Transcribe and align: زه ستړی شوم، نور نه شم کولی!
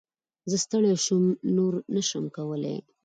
زه 0.49 0.57
ستړی 0.65 0.93
شوم، 1.05 1.25
نور 1.55 1.73
نه 1.93 2.01
شم 2.09 2.25
کولی! 2.35 2.77